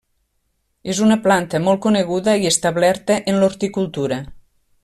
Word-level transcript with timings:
És 0.93 1.01
una 1.07 1.17
planta 1.25 1.61
molt 1.67 1.83
coneguda 1.85 2.37
i 2.45 2.51
establerta 2.53 3.23
en 3.33 3.41
l'horticultura. 3.43 4.23